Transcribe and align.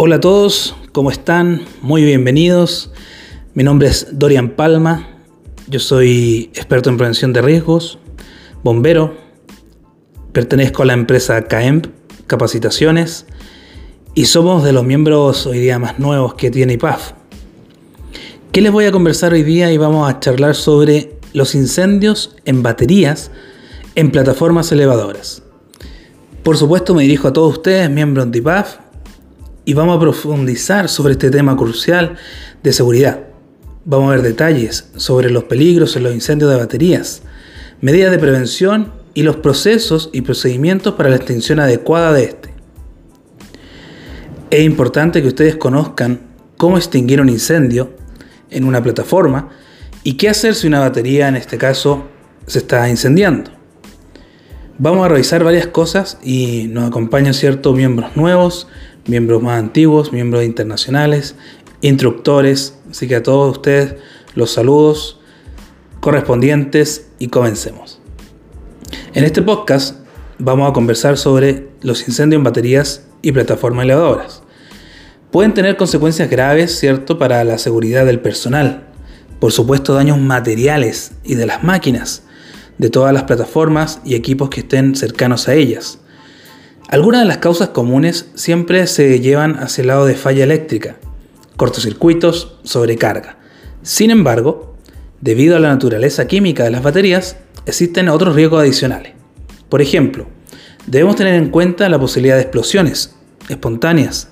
Hola 0.00 0.14
a 0.14 0.20
todos, 0.20 0.76
¿cómo 0.92 1.10
están? 1.10 1.62
Muy 1.82 2.04
bienvenidos. 2.04 2.92
Mi 3.54 3.64
nombre 3.64 3.88
es 3.88 4.06
Dorian 4.12 4.50
Palma, 4.50 5.08
yo 5.66 5.80
soy 5.80 6.52
experto 6.54 6.88
en 6.88 6.98
prevención 6.98 7.32
de 7.32 7.42
riesgos, 7.42 7.98
bombero, 8.62 9.16
pertenezco 10.30 10.84
a 10.84 10.86
la 10.86 10.92
empresa 10.92 11.42
CAEMP 11.42 11.86
Capacitaciones 12.28 13.26
y 14.14 14.26
somos 14.26 14.62
de 14.62 14.72
los 14.72 14.84
miembros 14.84 15.46
hoy 15.46 15.58
día 15.58 15.80
más 15.80 15.98
nuevos 15.98 16.34
que 16.34 16.52
tiene 16.52 16.74
IPAF. 16.74 17.14
¿Qué 18.52 18.60
les 18.60 18.70
voy 18.70 18.84
a 18.84 18.92
conversar 18.92 19.32
hoy 19.32 19.42
día? 19.42 19.72
Y 19.72 19.78
vamos 19.78 20.08
a 20.08 20.20
charlar 20.20 20.54
sobre 20.54 21.18
los 21.32 21.56
incendios 21.56 22.36
en 22.44 22.62
baterías 22.62 23.32
en 23.96 24.12
plataformas 24.12 24.70
elevadoras. 24.70 25.42
Por 26.44 26.56
supuesto 26.56 26.94
me 26.94 27.02
dirijo 27.02 27.26
a 27.26 27.32
todos 27.32 27.56
ustedes, 27.56 27.90
miembros 27.90 28.30
de 28.30 28.38
IPAF, 28.38 28.76
y 29.68 29.74
vamos 29.74 29.98
a 29.98 30.00
profundizar 30.00 30.88
sobre 30.88 31.12
este 31.12 31.30
tema 31.30 31.54
crucial 31.54 32.16
de 32.62 32.72
seguridad. 32.72 33.24
Vamos 33.84 34.08
a 34.08 34.12
ver 34.12 34.22
detalles 34.22 34.88
sobre 34.96 35.28
los 35.28 35.44
peligros 35.44 35.94
en 35.94 36.04
los 36.04 36.14
incendios 36.14 36.50
de 36.50 36.56
baterías, 36.56 37.20
medidas 37.82 38.10
de 38.10 38.18
prevención 38.18 38.94
y 39.12 39.24
los 39.24 39.36
procesos 39.36 40.08
y 40.14 40.22
procedimientos 40.22 40.94
para 40.94 41.10
la 41.10 41.16
extinción 41.16 41.60
adecuada 41.60 42.14
de 42.14 42.24
este. 42.24 42.54
Es 44.48 44.64
importante 44.64 45.20
que 45.20 45.28
ustedes 45.28 45.56
conozcan 45.56 46.22
cómo 46.56 46.78
extinguir 46.78 47.20
un 47.20 47.28
incendio 47.28 47.94
en 48.48 48.64
una 48.64 48.82
plataforma 48.82 49.50
y 50.02 50.14
qué 50.14 50.30
hacer 50.30 50.54
si 50.54 50.66
una 50.66 50.80
batería 50.80 51.28
en 51.28 51.36
este 51.36 51.58
caso 51.58 52.08
se 52.46 52.60
está 52.60 52.88
incendiando. 52.88 53.50
Vamos 54.78 55.04
a 55.04 55.08
revisar 55.08 55.44
varias 55.44 55.66
cosas 55.66 56.18
y 56.22 56.68
nos 56.70 56.88
acompañan 56.88 57.34
ciertos 57.34 57.76
miembros 57.76 58.16
nuevos, 58.16 58.68
miembros 59.08 59.42
más 59.42 59.58
antiguos, 59.58 60.12
miembros 60.12 60.44
internacionales, 60.44 61.34
instructores. 61.80 62.78
Así 62.90 63.08
que 63.08 63.16
a 63.16 63.22
todos 63.22 63.56
ustedes 63.56 63.96
los 64.34 64.52
saludos 64.52 65.20
correspondientes 66.00 67.08
y 67.18 67.28
comencemos. 67.28 68.00
En 69.14 69.24
este 69.24 69.42
podcast 69.42 69.96
vamos 70.38 70.70
a 70.70 70.72
conversar 70.72 71.18
sobre 71.18 71.68
los 71.80 72.06
incendios 72.06 72.38
en 72.38 72.44
baterías 72.44 73.06
y 73.22 73.32
plataformas 73.32 73.84
elevadoras. 73.84 74.42
Pueden 75.30 75.52
tener 75.52 75.76
consecuencias 75.76 76.30
graves, 76.30 76.78
¿cierto?, 76.78 77.18
para 77.18 77.44
la 77.44 77.58
seguridad 77.58 78.06
del 78.06 78.20
personal. 78.20 78.86
Por 79.40 79.52
supuesto, 79.52 79.94
daños 79.94 80.18
materiales 80.18 81.12
y 81.24 81.34
de 81.34 81.46
las 81.46 81.62
máquinas, 81.64 82.22
de 82.78 82.90
todas 82.90 83.12
las 83.12 83.24
plataformas 83.24 84.00
y 84.04 84.14
equipos 84.14 84.48
que 84.48 84.60
estén 84.60 84.94
cercanos 84.94 85.48
a 85.48 85.54
ellas. 85.54 85.98
Algunas 86.90 87.20
de 87.20 87.26
las 87.26 87.36
causas 87.36 87.68
comunes 87.68 88.30
siempre 88.34 88.86
se 88.86 89.20
llevan 89.20 89.58
hacia 89.58 89.82
el 89.82 89.88
lado 89.88 90.06
de 90.06 90.14
falla 90.14 90.44
eléctrica, 90.44 90.96
cortocircuitos, 91.58 92.56
sobrecarga. 92.62 93.36
Sin 93.82 94.10
embargo, 94.10 94.74
debido 95.20 95.54
a 95.54 95.60
la 95.60 95.68
naturaleza 95.68 96.26
química 96.26 96.64
de 96.64 96.70
las 96.70 96.82
baterías, 96.82 97.36
existen 97.66 98.08
otros 98.08 98.34
riesgos 98.34 98.62
adicionales. 98.62 99.12
Por 99.68 99.82
ejemplo, 99.82 100.28
debemos 100.86 101.16
tener 101.16 101.34
en 101.34 101.50
cuenta 101.50 101.90
la 101.90 102.00
posibilidad 102.00 102.36
de 102.36 102.42
explosiones 102.42 103.14
espontáneas, 103.50 104.30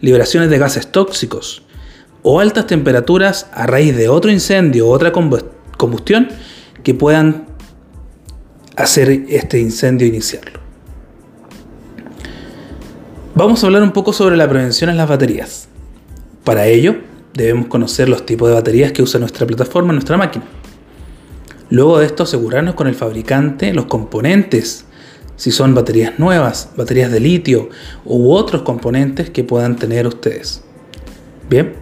liberaciones 0.00 0.50
de 0.50 0.58
gases 0.58 0.90
tóxicos 0.90 1.62
o 2.22 2.40
altas 2.40 2.66
temperaturas 2.66 3.46
a 3.52 3.68
raíz 3.68 3.96
de 3.96 4.08
otro 4.08 4.32
incendio 4.32 4.88
o 4.88 4.90
otra 4.90 5.12
combustión 5.12 6.26
que 6.82 6.92
puedan 6.92 7.46
hacer 8.74 9.26
este 9.28 9.60
incendio 9.60 10.08
iniciarlo. 10.08 10.63
Vamos 13.36 13.64
a 13.64 13.66
hablar 13.66 13.82
un 13.82 13.90
poco 13.90 14.12
sobre 14.12 14.36
la 14.36 14.48
prevención 14.48 14.90
en 14.90 14.96
las 14.96 15.08
baterías. 15.08 15.66
Para 16.44 16.68
ello, 16.68 16.98
debemos 17.32 17.66
conocer 17.66 18.08
los 18.08 18.24
tipos 18.24 18.48
de 18.48 18.54
baterías 18.54 18.92
que 18.92 19.02
usa 19.02 19.18
nuestra 19.18 19.44
plataforma, 19.44 19.92
nuestra 19.92 20.16
máquina. 20.16 20.44
Luego 21.68 21.98
de 21.98 22.06
esto, 22.06 22.22
asegurarnos 22.22 22.76
con 22.76 22.86
el 22.86 22.94
fabricante 22.94 23.74
los 23.74 23.86
componentes, 23.86 24.84
si 25.34 25.50
son 25.50 25.74
baterías 25.74 26.16
nuevas, 26.20 26.70
baterías 26.76 27.10
de 27.10 27.18
litio 27.18 27.70
u 28.04 28.30
otros 28.30 28.62
componentes 28.62 29.30
que 29.30 29.42
puedan 29.42 29.74
tener 29.74 30.06
ustedes. 30.06 30.62
Bien, 31.50 31.74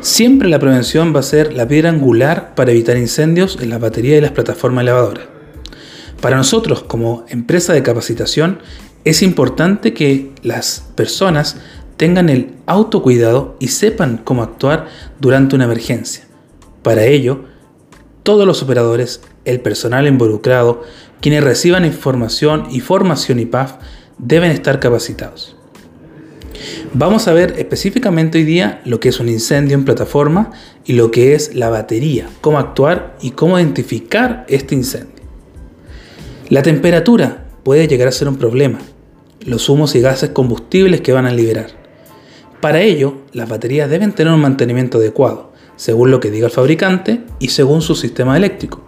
siempre 0.00 0.48
la 0.48 0.60
prevención 0.60 1.12
va 1.12 1.18
a 1.20 1.24
ser 1.24 1.52
la 1.54 1.66
piedra 1.66 1.90
angular 1.90 2.54
para 2.54 2.70
evitar 2.70 2.96
incendios 2.96 3.58
en 3.60 3.68
las 3.68 3.80
baterías 3.80 4.18
y 4.18 4.20
las 4.20 4.30
plataformas 4.30 4.82
elevadoras. 4.82 5.31
Para 6.22 6.36
nosotros, 6.36 6.84
como 6.84 7.24
empresa 7.28 7.72
de 7.72 7.82
capacitación, 7.82 8.60
es 9.04 9.22
importante 9.22 9.92
que 9.92 10.30
las 10.44 10.84
personas 10.94 11.56
tengan 11.96 12.28
el 12.28 12.54
autocuidado 12.66 13.56
y 13.58 13.68
sepan 13.68 14.20
cómo 14.22 14.44
actuar 14.44 14.86
durante 15.18 15.56
una 15.56 15.64
emergencia. 15.64 16.24
Para 16.84 17.06
ello, 17.06 17.46
todos 18.22 18.46
los 18.46 18.62
operadores, 18.62 19.20
el 19.44 19.60
personal 19.62 20.06
involucrado, 20.06 20.82
quienes 21.20 21.42
reciban 21.42 21.84
información 21.84 22.68
y 22.70 22.78
formación 22.78 23.40
IPAF, 23.40 23.78
deben 24.16 24.52
estar 24.52 24.78
capacitados. 24.78 25.56
Vamos 26.94 27.26
a 27.26 27.32
ver 27.32 27.54
específicamente 27.58 28.38
hoy 28.38 28.44
día 28.44 28.80
lo 28.84 29.00
que 29.00 29.08
es 29.08 29.18
un 29.18 29.28
incendio 29.28 29.76
en 29.76 29.84
plataforma 29.84 30.52
y 30.84 30.92
lo 30.92 31.10
que 31.10 31.34
es 31.34 31.56
la 31.56 31.68
batería, 31.68 32.28
cómo 32.40 32.60
actuar 32.60 33.16
y 33.20 33.32
cómo 33.32 33.58
identificar 33.58 34.46
este 34.48 34.76
incendio. 34.76 35.11
La 36.52 36.62
temperatura 36.62 37.46
puede 37.62 37.88
llegar 37.88 38.08
a 38.08 38.12
ser 38.12 38.28
un 38.28 38.36
problema, 38.36 38.78
los 39.40 39.70
humos 39.70 39.94
y 39.94 40.02
gases 40.02 40.32
combustibles 40.32 41.00
que 41.00 41.14
van 41.14 41.24
a 41.24 41.32
liberar. 41.32 41.68
Para 42.60 42.82
ello, 42.82 43.22
las 43.32 43.48
baterías 43.48 43.88
deben 43.88 44.12
tener 44.12 44.34
un 44.34 44.42
mantenimiento 44.42 44.98
adecuado, 44.98 45.54
según 45.76 46.10
lo 46.10 46.20
que 46.20 46.30
diga 46.30 46.44
el 46.44 46.52
fabricante 46.52 47.22
y 47.38 47.48
según 47.48 47.80
su 47.80 47.94
sistema 47.94 48.36
eléctrico. 48.36 48.84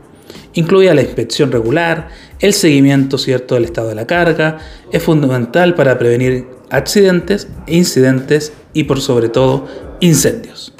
Incluida 0.52 0.92
la 0.92 1.00
inspección 1.00 1.52
regular, 1.52 2.10
el 2.38 2.52
seguimiento 2.52 3.16
cierto 3.16 3.54
del 3.54 3.64
estado 3.64 3.88
de 3.88 3.94
la 3.94 4.06
carga, 4.06 4.58
es 4.92 5.02
fundamental 5.02 5.74
para 5.74 5.98
prevenir 5.98 6.46
accidentes, 6.68 7.48
incidentes 7.66 8.52
y 8.74 8.84
por 8.84 9.00
sobre 9.00 9.30
todo 9.30 9.66
incendios. 10.00 10.74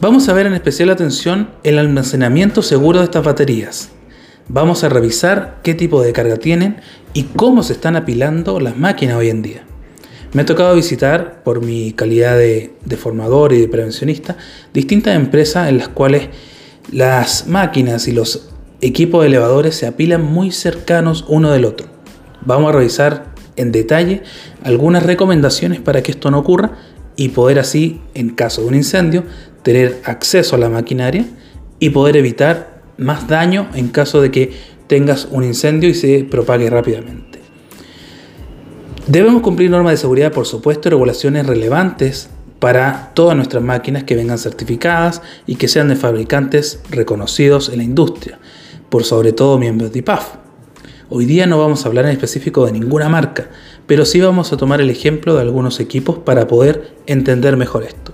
Vamos 0.00 0.26
a 0.30 0.32
ver 0.32 0.46
en 0.46 0.54
especial 0.54 0.88
atención 0.88 1.50
el 1.64 1.78
almacenamiento 1.78 2.62
seguro 2.62 3.00
de 3.00 3.04
estas 3.04 3.24
baterías, 3.24 3.90
vamos 4.48 4.84
a 4.84 4.88
revisar 4.88 5.58
qué 5.62 5.74
tipo 5.74 6.02
de 6.02 6.12
carga 6.12 6.36
tienen 6.36 6.76
y 7.12 7.24
cómo 7.24 7.62
se 7.62 7.72
están 7.74 7.96
apilando 7.96 8.60
las 8.60 8.76
máquinas 8.76 9.16
hoy 9.16 9.30
en 9.30 9.42
día. 9.42 9.64
Me 10.32 10.42
ha 10.42 10.46
tocado 10.46 10.74
visitar, 10.74 11.44
por 11.44 11.64
mi 11.64 11.92
calidad 11.92 12.36
de, 12.36 12.72
formador 12.98 13.52
y 13.52 13.60
de 13.60 13.68
prevencionista, 13.68 14.36
distintas 14.72 15.14
empresas 15.14 15.68
en 15.68 15.78
las 15.78 15.88
cuales 15.88 16.28
las 16.90 17.46
máquinas 17.46 18.08
y 18.08 18.12
los 18.12 18.48
equipos 18.80 19.22
de 19.22 19.28
elevadores 19.28 19.76
se 19.76 19.86
apilan 19.86 20.24
muy 20.24 20.50
cercanos 20.50 21.24
uno 21.28 21.52
del 21.52 21.64
otro. 21.64 21.86
Vamos 22.44 22.70
a 22.70 22.76
revisar 22.76 23.26
en 23.54 23.70
detalle 23.70 24.24
algunas 24.64 25.04
recomendaciones 25.04 25.80
para 25.80 26.02
que 26.02 26.10
esto 26.10 26.32
no 26.32 26.40
ocurra 26.40 26.72
y 27.14 27.28
poder 27.28 27.60
así, 27.60 28.00
en 28.14 28.30
caso 28.30 28.62
de 28.62 28.66
un 28.66 28.74
incendio, 28.74 29.22
tener 29.62 30.00
acceso 30.04 30.56
a 30.56 30.58
la 30.58 30.68
maquinaria 30.68 31.26
y 31.78 31.90
poder 31.90 32.16
evitar 32.16 32.73
más 32.98 33.28
daño 33.28 33.68
en 33.74 33.88
caso 33.88 34.20
de 34.20 34.30
que 34.30 34.52
tengas 34.86 35.28
un 35.30 35.44
incendio 35.44 35.88
y 35.88 35.94
se 35.94 36.24
propague 36.24 36.68
rápidamente. 36.70 37.40
Debemos 39.06 39.42
cumplir 39.42 39.70
normas 39.70 39.92
de 39.92 39.96
seguridad, 39.98 40.32
por 40.32 40.46
supuesto, 40.46 40.88
y 40.88 40.90
regulaciones 40.90 41.46
relevantes 41.46 42.30
para 42.58 43.10
todas 43.12 43.36
nuestras 43.36 43.62
máquinas 43.62 44.04
que 44.04 44.16
vengan 44.16 44.38
certificadas 44.38 45.20
y 45.46 45.56
que 45.56 45.68
sean 45.68 45.88
de 45.88 45.96
fabricantes 45.96 46.80
reconocidos 46.90 47.68
en 47.68 47.78
la 47.78 47.84
industria, 47.84 48.38
por 48.88 49.04
sobre 49.04 49.32
todo 49.32 49.58
miembros 49.58 49.92
de 49.92 49.98
IPAF. 49.98 50.36
Hoy 51.10 51.26
día 51.26 51.46
no 51.46 51.58
vamos 51.58 51.84
a 51.84 51.88
hablar 51.88 52.06
en 52.06 52.12
específico 52.12 52.64
de 52.64 52.72
ninguna 52.72 53.10
marca, 53.10 53.50
pero 53.86 54.06
sí 54.06 54.20
vamos 54.20 54.54
a 54.54 54.56
tomar 54.56 54.80
el 54.80 54.88
ejemplo 54.88 55.34
de 55.34 55.42
algunos 55.42 55.80
equipos 55.80 56.18
para 56.20 56.48
poder 56.48 56.94
entender 57.06 57.58
mejor 57.58 57.84
esto. 57.84 58.13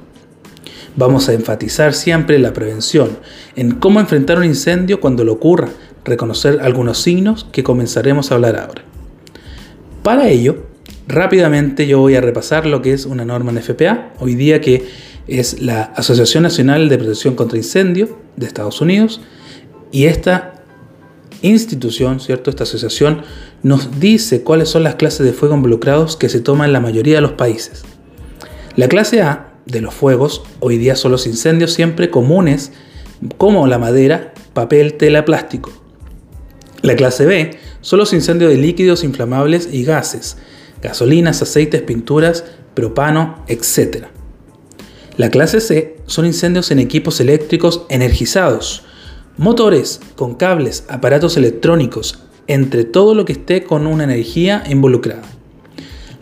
Vamos 1.01 1.31
a 1.31 1.33
enfatizar 1.33 1.95
siempre 1.95 2.39
la 2.39 2.53
prevención, 2.53 3.17
en 3.57 3.71
cómo 3.71 4.01
enfrentar 4.01 4.37
un 4.37 4.45
incendio 4.45 5.01
cuando 5.01 5.25
lo 5.25 5.33
ocurra, 5.33 5.71
reconocer 6.05 6.59
algunos 6.61 6.99
signos 6.99 7.47
que 7.53 7.65
comenzaremos 7.65 8.31
a 8.31 8.35
hablar 8.35 8.57
ahora. 8.57 8.83
Para 10.03 10.29
ello, 10.29 10.67
rápidamente 11.09 11.87
yo 11.87 12.01
voy 12.01 12.17
a 12.17 12.21
repasar 12.21 12.67
lo 12.67 12.83
que 12.83 12.93
es 12.93 13.07
una 13.07 13.25
norma 13.25 13.51
en 13.51 13.63
FPA, 13.63 14.13
hoy 14.19 14.35
día 14.35 14.61
que 14.61 14.89
es 15.27 15.63
la 15.63 15.85
Asociación 15.85 16.43
Nacional 16.43 16.91
de 16.91 16.99
Protección 16.99 17.35
contra 17.35 17.57
Incendio 17.57 18.19
de 18.37 18.45
Estados 18.45 18.83
Unidos, 18.83 19.23
y 19.91 20.05
esta 20.05 20.65
institución, 21.41 22.21
¿cierto? 22.21 22.51
Esta 22.51 22.65
asociación 22.65 23.23
nos 23.63 24.01
dice 24.01 24.43
cuáles 24.43 24.69
son 24.69 24.83
las 24.83 24.97
clases 24.97 25.25
de 25.25 25.33
fuego 25.33 25.55
involucrados 25.55 26.19
que 26.19 26.29
se 26.29 26.41
toman 26.41 26.67
en 26.67 26.75
la 26.75 26.81
mayoría 26.81 27.15
de 27.15 27.23
los 27.23 27.33
países. 27.33 27.85
La 28.77 28.87
clase 28.87 29.23
A 29.23 29.50
de 29.71 29.81
los 29.81 29.95
fuegos 29.95 30.43
hoy 30.61 30.79
día 30.79 30.97
son 30.97 31.13
los 31.13 31.27
incendios 31.27 31.73
siempre 31.73 32.11
comunes 32.11 32.73
como 33.37 33.67
la 33.67 33.79
madera, 33.79 34.33
papel, 34.53 34.95
tela, 34.95 35.25
plástico. 35.25 35.71
La 36.83 36.97
clase 36.97 37.27
B 37.27 37.59
son 37.81 37.99
los 37.99 38.13
incendios 38.13 38.51
de 38.51 38.57
líquidos 38.57 39.05
inflamables 39.05 39.69
y 39.71 39.85
gases, 39.85 40.39
gasolinas, 40.83 41.43
aceites, 41.43 41.83
pinturas, 41.83 42.45
propano, 42.75 43.45
etc. 43.49 44.07
La 45.17 45.31
clase 45.31 45.61
C 45.61 45.97
son 46.07 46.25
incendios 46.25 46.71
en 46.71 46.79
equipos 46.79 47.21
eléctricos 47.21 47.85
energizados, 47.91 48.85
motores 49.37 50.01
con 50.17 50.35
cables, 50.35 50.85
aparatos 50.89 51.37
electrónicos, 51.37 52.21
entre 52.47 52.85
todo 52.85 53.15
lo 53.15 53.25
que 53.25 53.33
esté 53.33 53.63
con 53.63 53.87
una 53.87 54.05
energía 54.05 54.65
involucrada. 54.69 55.23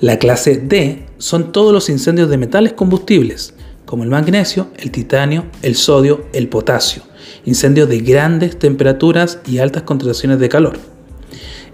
La 0.00 0.18
clase 0.18 0.56
D 0.56 1.07
son 1.18 1.52
todos 1.52 1.72
los 1.72 1.88
incendios 1.88 2.30
de 2.30 2.38
metales 2.38 2.72
combustibles, 2.72 3.54
como 3.84 4.04
el 4.04 4.10
magnesio, 4.10 4.68
el 4.76 4.90
titanio, 4.90 5.46
el 5.62 5.74
sodio, 5.74 6.26
el 6.32 6.48
potasio, 6.48 7.02
incendios 7.44 7.88
de 7.88 8.00
grandes 8.00 8.58
temperaturas 8.58 9.40
y 9.46 9.58
altas 9.58 9.82
concentraciones 9.82 10.38
de 10.38 10.48
calor. 10.48 10.78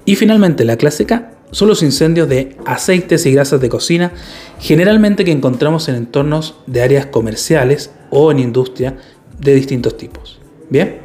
Y 0.05 0.17
finalmente 0.17 0.64
la 0.64 0.76
K 0.76 1.31
son 1.50 1.69
los 1.69 1.82
incendios 1.82 2.29
de 2.29 2.56
aceites 2.67 3.26
y 3.26 3.32
grasas 3.32 3.61
de 3.61 3.69
cocina, 3.69 4.12
generalmente 4.58 5.25
que 5.25 5.32
encontramos 5.32 5.88
en 5.88 5.94
entornos 5.94 6.56
de 6.67 6.82
áreas 6.82 7.06
comerciales 7.06 7.91
o 8.11 8.31
en 8.31 8.41
industria 8.41 8.96
de 9.38 9.55
distintos 9.55 9.96
tipos. 9.96 10.41
Bien, 10.69 11.00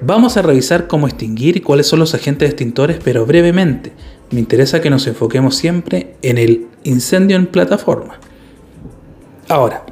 vamos 0.00 0.36
a 0.36 0.42
revisar 0.42 0.86
cómo 0.88 1.08
extinguir 1.08 1.56
y 1.56 1.60
cuáles 1.60 1.86
son 1.86 1.98
los 1.98 2.14
agentes 2.14 2.50
extintores, 2.50 2.98
pero 3.02 3.24
brevemente. 3.26 3.92
Me 4.30 4.40
interesa 4.40 4.80
que 4.80 4.90
nos 4.90 5.06
enfoquemos 5.06 5.56
siempre 5.56 6.16
en 6.22 6.38
el 6.38 6.66
incendio 6.84 7.36
en 7.36 7.46
plataforma. 7.46 8.18
Ahora, 9.48 9.86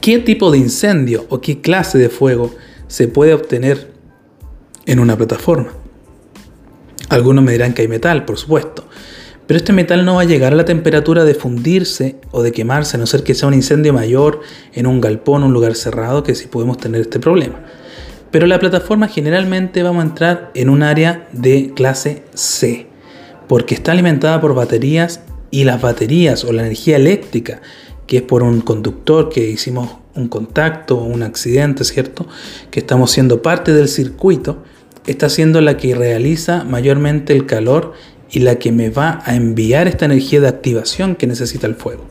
¿qué 0.00 0.18
tipo 0.18 0.50
de 0.50 0.58
incendio 0.58 1.26
o 1.28 1.40
qué 1.40 1.60
clase 1.60 1.98
de 1.98 2.08
fuego 2.08 2.54
se 2.86 3.08
puede 3.08 3.34
obtener 3.34 3.92
en 4.86 5.00
una 5.00 5.16
plataforma? 5.16 5.72
Algunos 7.10 7.44
me 7.44 7.52
dirán 7.52 7.74
que 7.74 7.82
hay 7.82 7.88
metal, 7.88 8.24
por 8.24 8.38
supuesto, 8.38 8.84
pero 9.46 9.56
este 9.56 9.72
metal 9.72 10.04
no 10.04 10.16
va 10.16 10.22
a 10.22 10.24
llegar 10.24 10.52
a 10.52 10.56
la 10.56 10.66
temperatura 10.66 11.24
de 11.24 11.34
fundirse 11.34 12.16
o 12.32 12.42
de 12.42 12.52
quemarse, 12.52 12.96
a 12.96 13.00
no 13.00 13.06
ser 13.06 13.22
que 13.22 13.34
sea 13.34 13.48
un 13.48 13.54
incendio 13.54 13.94
mayor 13.94 14.40
en 14.74 14.86
un 14.86 15.00
galpón, 15.00 15.42
un 15.42 15.54
lugar 15.54 15.74
cerrado, 15.74 16.22
que 16.22 16.34
sí 16.34 16.48
podemos 16.48 16.76
tener 16.76 17.00
este 17.00 17.18
problema. 17.18 17.60
Pero 18.30 18.46
la 18.46 18.58
plataforma 18.58 19.08
generalmente 19.08 19.82
vamos 19.82 20.04
a 20.04 20.06
entrar 20.06 20.50
en 20.54 20.68
un 20.68 20.82
área 20.82 21.28
de 21.32 21.72
clase 21.74 22.24
C, 22.34 22.87
porque 23.48 23.74
está 23.74 23.92
alimentada 23.92 24.40
por 24.40 24.54
baterías 24.54 25.20
y 25.50 25.64
las 25.64 25.80
baterías 25.80 26.44
o 26.44 26.52
la 26.52 26.62
energía 26.62 26.96
eléctrica, 26.96 27.60
que 28.06 28.18
es 28.18 28.22
por 28.22 28.42
un 28.42 28.60
conductor 28.60 29.30
que 29.30 29.48
hicimos 29.48 29.96
un 30.14 30.28
contacto 30.28 30.98
o 30.98 31.04
un 31.04 31.22
accidente, 31.22 31.84
¿cierto? 31.84 32.26
Que 32.70 32.80
estamos 32.80 33.10
siendo 33.10 33.42
parte 33.42 33.72
del 33.72 33.88
circuito, 33.88 34.62
está 35.06 35.28
siendo 35.28 35.60
la 35.60 35.76
que 35.76 35.94
realiza 35.94 36.64
mayormente 36.64 37.32
el 37.32 37.46
calor 37.46 37.94
y 38.30 38.40
la 38.40 38.58
que 38.58 38.72
me 38.72 38.90
va 38.90 39.20
a 39.24 39.34
enviar 39.34 39.88
esta 39.88 40.04
energía 40.04 40.40
de 40.40 40.48
activación 40.48 41.16
que 41.16 41.26
necesita 41.26 41.66
el 41.66 41.76
fuego. 41.76 42.04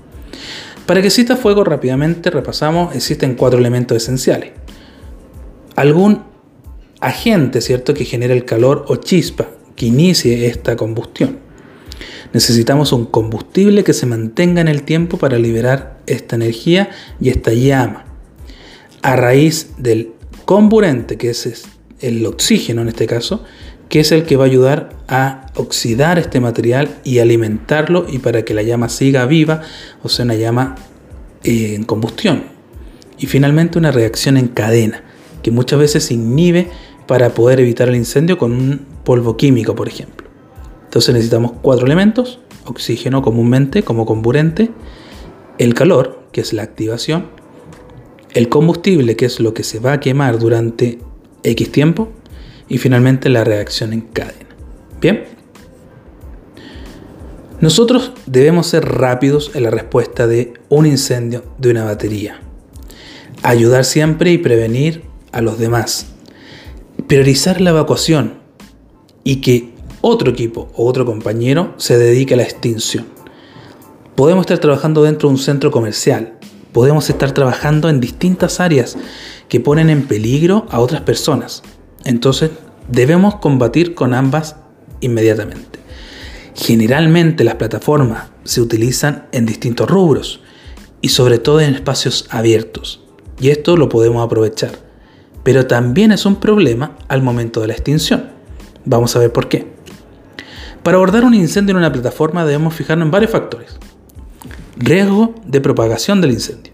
Para 0.88 1.01
que 1.01 1.07
exista 1.07 1.36
fuego 1.36 1.63
rápidamente 1.63 2.31
repasamos, 2.31 2.95
existen 2.95 3.36
cuatro 3.36 3.60
elementos 3.60 3.98
esenciales. 3.98 4.51
Algún 5.75 6.24
agente, 7.01 7.62
¿cierto?, 7.62 7.94
que 7.94 8.06
genere 8.06 8.34
el 8.34 8.45
calor 8.45 8.86
o 8.88 8.95
chispa 8.95 9.48
que 9.77 9.85
inicie 9.85 10.47
esta 10.47 10.75
combustión. 10.75 11.39
Necesitamos 12.33 12.91
un 12.91 13.06
combustible 13.06 13.85
que 13.85 13.94
se 13.94 14.06
mantenga 14.06 14.59
en 14.59 14.68
el 14.68 14.83
tiempo 14.83 15.18
para 15.18 15.39
liberar 15.39 16.00
esta 16.07 16.35
energía 16.35 16.89
y 17.21 17.29
esta 17.29 17.53
llama. 17.53 18.06
A 19.01 19.15
raíz 19.15 19.75
del 19.77 20.12
comburente, 20.44 21.18
que 21.18 21.29
es 21.29 21.65
el 22.01 22.25
oxígeno 22.25 22.81
en 22.81 22.89
este 22.89 23.07
caso, 23.07 23.44
que 23.88 24.01
es 24.01 24.12
el 24.12 24.24
que 24.24 24.35
va 24.35 24.44
a 24.44 24.47
ayudar 24.47 24.97
a 25.07 25.45
oxidar 25.56 26.19
este 26.19 26.41
material 26.41 26.97
y 27.03 27.19
alimentarlo 27.19 28.06
y 28.09 28.19
para 28.19 28.44
que 28.44 28.53
la 28.53 28.63
llama 28.63 28.89
siga 28.89 29.25
viva, 29.25 29.62
o 30.03 30.09
sea, 30.09 30.25
una 30.25 30.35
llama 30.35 30.75
eh, 31.44 31.75
en 31.75 31.83
combustión. 31.83 32.44
Y 33.18 33.27
finalmente 33.27 33.79
una 33.79 33.91
reacción 33.91 34.38
en 34.38 34.47
cadena, 34.47 35.03
que 35.44 35.51
muchas 35.51 35.79
veces 35.79 36.03
se 36.03 36.15
inhibe 36.15 36.68
para 37.07 37.29
poder 37.29 37.59
evitar 37.62 37.88
el 37.88 37.95
incendio 37.95 38.38
con 38.38 38.51
un 38.51 38.96
polvo 39.07 39.38
químico, 39.38 39.74
por 39.74 39.88
ejemplo. 39.88 40.27
Entonces 40.83 41.13
necesitamos 41.13 41.54
cuatro 41.62 41.86
elementos, 41.86 42.42
oxígeno 42.65 43.21
comúnmente 43.21 43.81
como 43.81 44.06
comburente, 44.06 44.69
el 45.57 45.74
calor, 45.74 46.24
que 46.33 46.42
es 46.42 46.51
la 46.51 46.63
activación, 46.63 47.27
el 48.33 48.50
combustible, 48.50 49.15
que 49.15 49.24
es 49.24 49.39
lo 49.39 49.54
que 49.54 49.63
se 49.63 49.80
va 49.80 49.94
a 49.94 50.00
quemar 50.01 50.39
durante 50.39 51.00
X 51.42 51.71
tiempo 51.71 52.09
y 52.68 52.80
finalmente 52.80 53.30
la 53.30 53.45
reacción 53.45 53.94
en 53.94 54.01
cadena. 54.01 54.50
Bien. 55.00 55.24
Nosotros 57.62 58.12
debemos 58.25 58.68
ser 58.68 58.83
rápidos 58.83 59.51
en 59.53 59.63
la 59.63 59.69
respuesta 59.69 60.27
de 60.27 60.53
un 60.68 60.86
incendio 60.86 61.45
de 61.60 61.71
una 61.71 61.86
batería. 61.86 62.42
Ayudar 63.42 63.86
siempre 63.86 64.33
y 64.33 64.38
prevenir 64.38 65.03
a 65.31 65.39
los 65.39 65.57
demás. 65.57 66.07
Priorizar 67.07 67.62
la 67.62 67.69
evacuación 67.69 68.46
y 69.27 69.41
que 69.41 69.74
otro 70.00 70.31
equipo 70.31 70.69
o 70.74 70.85
otro 70.88 71.06
compañero 71.06 71.74
se 71.75 71.97
dedique 71.97 72.35
a 72.35 72.38
la 72.38 72.44
extinción. 72.44 73.06
Podemos 74.15 74.44
estar 74.44 74.59
trabajando 74.59 75.03
dentro 75.03 75.27
de 75.27 75.33
un 75.33 75.38
centro 75.38 75.69
comercial. 75.69 76.39
Podemos 76.71 77.09
estar 77.09 77.33
trabajando 77.33 77.89
en 77.89 78.00
distintas 78.00 78.62
áreas 78.62 78.97
que 79.50 79.59
ponen 79.59 79.89
en 79.89 80.07
peligro 80.07 80.65
a 80.69 80.79
otras 80.79 81.01
personas. 81.01 81.62
Entonces 82.06 82.51
debemos 82.89 83.35
combatir 83.35 83.95
con 83.95 84.13
ambas 84.13 84.56
inmediatamente. 85.01 85.79
Generalmente 86.56 87.44
las 87.44 87.56
plataformas 87.56 88.29
se 88.45 88.62
utilizan 88.62 89.27
en 89.33 89.45
distintos 89.45 89.89
rubros 89.89 90.39
y 91.01 91.09
sobre 91.09 91.38
todo 91.38 91.59
en 91.59 91.75
espacios 91.75 92.27
abiertos. 92.29 93.01
Y 93.41 93.50
esto 93.50 93.75
lo 93.75 93.89
podemos 93.89 94.25
aprovechar. 94.25 94.71
Pero 95.44 95.68
también 95.68 96.13
es 96.13 96.25
un 96.25 96.38
problema 96.38 96.95
al 97.09 97.21
momento 97.21 97.59
de 97.59 97.68
la 97.68 97.74
extinción. 97.74 98.37
Vamos 98.89 99.16
a 99.16 99.19
ver 99.19 99.31
por 99.31 99.50
qué. 99.50 99.68
Para 100.81 100.95
abordar 100.95 101.25
un 101.25 101.34
incendio 101.34 101.72
en 101.72 101.78
una 101.78 101.92
plataforma 101.92 102.45
debemos 102.45 102.74
fijarnos 102.74 103.06
en 103.06 103.12
varios 103.12 103.31
factores. 103.31 103.78
Riesgo 104.78 105.36
de 105.45 105.62
propagación 105.62 106.22
del 106.22 106.31
incendio. 106.31 106.74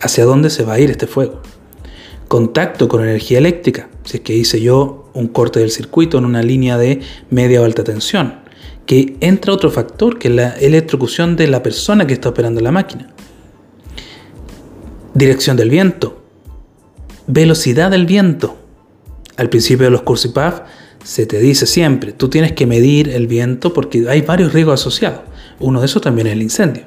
¿Hacia 0.00 0.24
dónde 0.24 0.50
se 0.50 0.64
va 0.64 0.74
a 0.74 0.80
ir 0.80 0.90
este 0.90 1.06
fuego? 1.06 1.42
contacto 2.28 2.88
con 2.88 3.02
energía 3.02 3.38
eléctrica, 3.38 3.88
si 4.04 4.18
es 4.18 4.22
que 4.22 4.36
hice 4.36 4.60
yo 4.60 5.10
un 5.14 5.28
corte 5.28 5.60
del 5.60 5.70
circuito 5.70 6.18
en 6.18 6.26
una 6.26 6.42
línea 6.42 6.76
de 6.76 7.00
media 7.30 7.62
o 7.62 7.64
alta 7.64 7.82
tensión, 7.82 8.40
que 8.86 9.16
entra 9.20 9.52
otro 9.52 9.70
factor 9.70 10.18
que 10.18 10.28
es 10.28 10.34
la 10.34 10.50
electrocución 10.52 11.36
de 11.36 11.48
la 11.48 11.62
persona 11.62 12.06
que 12.06 12.12
está 12.12 12.28
operando 12.28 12.60
la 12.60 12.70
máquina. 12.70 13.08
Dirección 15.14 15.56
del 15.56 15.70
viento, 15.70 16.22
velocidad 17.26 17.90
del 17.90 18.06
viento. 18.06 18.56
Al 19.36 19.48
principio 19.48 19.86
de 19.86 19.90
los 19.90 20.02
cursos 20.02 20.32
se 21.04 21.26
te 21.26 21.38
dice 21.38 21.66
siempre, 21.66 22.12
tú 22.12 22.28
tienes 22.28 22.52
que 22.52 22.66
medir 22.66 23.08
el 23.08 23.26
viento 23.26 23.72
porque 23.72 24.08
hay 24.08 24.22
varios 24.22 24.52
riesgos 24.52 24.80
asociados. 24.80 25.20
Uno 25.60 25.80
de 25.80 25.86
esos 25.86 26.02
también 26.02 26.26
es 26.26 26.34
el 26.34 26.42
incendio. 26.42 26.84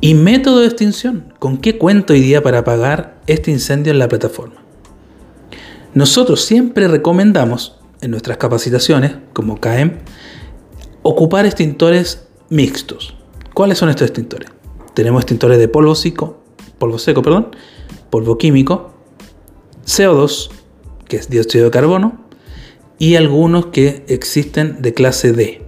Y 0.00 0.14
método 0.14 0.60
de 0.60 0.66
extinción. 0.66 1.32
¿Con 1.38 1.58
qué 1.58 1.76
cuento 1.76 2.12
hoy 2.12 2.20
día 2.20 2.42
para 2.42 2.58
apagar 2.58 3.20
este 3.26 3.50
incendio 3.50 3.92
en 3.92 3.98
la 3.98 4.08
plataforma? 4.08 4.62
Nosotros 5.94 6.44
siempre 6.44 6.86
recomendamos 6.86 7.78
en 8.00 8.12
nuestras 8.12 8.36
capacitaciones, 8.36 9.16
como 9.32 9.58
CAEM, 9.58 9.98
ocupar 11.02 11.46
extintores 11.46 12.28
mixtos. 12.48 13.16
¿Cuáles 13.54 13.78
son 13.78 13.88
estos 13.88 14.06
extintores? 14.06 14.50
Tenemos 14.94 15.22
extintores 15.22 15.58
de 15.58 15.66
polvo 15.66 15.94
seco, 15.94 16.40
polvo 16.78 16.98
seco, 16.98 17.22
perdón, 17.22 17.48
polvo 18.10 18.38
químico, 18.38 18.92
CO2, 19.84 20.50
que 21.08 21.16
es 21.16 21.28
dióxido 21.28 21.64
de 21.64 21.70
carbono, 21.70 22.27
y 22.98 23.16
algunos 23.16 23.66
que 23.66 24.04
existen 24.08 24.82
de 24.82 24.94
clase 24.94 25.32
D. 25.32 25.62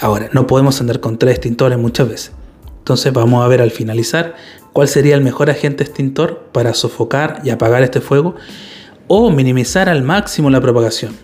Ahora, 0.00 0.28
no 0.32 0.46
podemos 0.46 0.80
andar 0.80 1.00
con 1.00 1.18
tres 1.18 1.36
extintores 1.36 1.78
muchas 1.78 2.08
veces. 2.08 2.32
Entonces 2.78 3.12
vamos 3.12 3.44
a 3.44 3.48
ver 3.48 3.62
al 3.62 3.70
finalizar 3.70 4.34
cuál 4.72 4.88
sería 4.88 5.14
el 5.14 5.20
mejor 5.20 5.50
agente 5.50 5.84
extintor 5.84 6.48
para 6.52 6.74
sofocar 6.74 7.40
y 7.44 7.50
apagar 7.50 7.82
este 7.82 8.00
fuego 8.00 8.34
o 9.06 9.30
minimizar 9.30 9.88
al 9.88 10.02
máximo 10.02 10.50
la 10.50 10.60
propagación. 10.60 11.16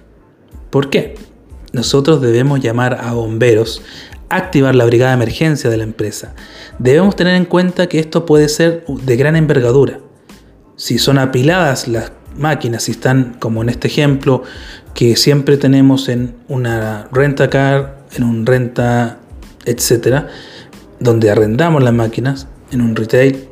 ¿Por 0.70 0.90
qué? 0.90 1.16
Nosotros 1.72 2.20
debemos 2.20 2.60
llamar 2.60 2.98
a 3.02 3.12
bomberos, 3.12 3.82
activar 4.28 4.74
la 4.74 4.84
brigada 4.84 5.10
de 5.12 5.22
emergencia 5.22 5.70
de 5.70 5.76
la 5.76 5.84
empresa. 5.84 6.34
Debemos 6.78 7.16
tener 7.16 7.34
en 7.34 7.44
cuenta 7.44 7.88
que 7.88 7.98
esto 7.98 8.26
puede 8.26 8.48
ser 8.48 8.84
de 8.86 9.16
gran 9.16 9.36
envergadura. 9.36 10.00
Si 10.76 10.98
son 10.98 11.18
apiladas 11.18 11.88
las 11.88 12.12
máquinas, 12.36 12.84
si 12.84 12.92
están 12.92 13.36
como 13.40 13.62
en 13.62 13.68
este 13.68 13.88
ejemplo 13.88 14.44
que 14.98 15.14
siempre 15.14 15.56
tenemos 15.56 16.08
en 16.08 16.34
una 16.48 17.06
renta 17.12 17.48
car, 17.48 18.00
en 18.16 18.24
un 18.24 18.44
renta, 18.44 19.20
etcétera, 19.64 20.26
donde 20.98 21.30
arrendamos 21.30 21.84
las 21.84 21.94
máquinas, 21.94 22.48
en 22.72 22.80
un 22.80 22.96
retail, 22.96 23.46